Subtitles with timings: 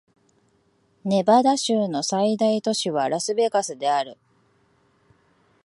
[1.05, 4.17] ネバダ州の最大都市はラスベガスである